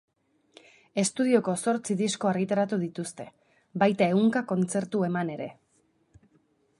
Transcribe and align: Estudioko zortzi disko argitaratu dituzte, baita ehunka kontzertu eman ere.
Estudioko 1.01 1.53
zortzi 1.65 1.97
disko 1.99 2.31
argitaratu 2.31 2.79
dituzte, 2.85 3.27
baita 3.83 4.07
ehunka 4.15 4.43
kontzertu 4.53 5.07
eman 5.09 5.33
ere. 5.39 5.49